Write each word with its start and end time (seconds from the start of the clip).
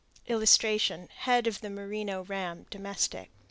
[Illustration: 0.25 1.09
HEAD 1.25 1.45
OF 1.45 1.61
THE 1.61 1.69
MERINO 1.69 2.23
RAM 2.23 2.65
(DOMESTIC). 2.71 3.29